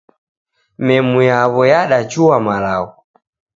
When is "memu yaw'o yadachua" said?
0.85-2.37